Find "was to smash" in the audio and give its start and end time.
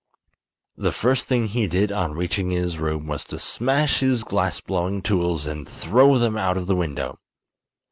3.05-3.99